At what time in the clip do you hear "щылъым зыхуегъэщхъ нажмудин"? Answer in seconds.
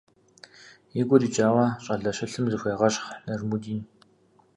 2.17-3.81